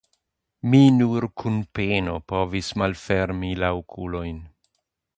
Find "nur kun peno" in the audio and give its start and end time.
0.95-2.17